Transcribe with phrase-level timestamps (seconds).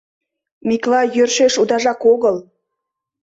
[0.67, 2.37] Миклай йӧршеш удажак огыл.